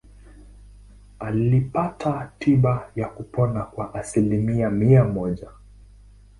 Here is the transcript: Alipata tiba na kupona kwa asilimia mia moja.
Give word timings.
Alipata 1.19 2.31
tiba 2.39 2.91
na 2.95 3.07
kupona 3.09 3.63
kwa 3.63 3.93
asilimia 3.93 4.69
mia 4.69 5.03
moja. 5.03 5.49